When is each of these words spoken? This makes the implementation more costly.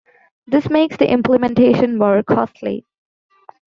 This 0.47 0.67
makes 0.67 0.97
the 0.97 1.11
implementation 1.11 1.95
more 1.99 2.23
costly. 2.23 2.87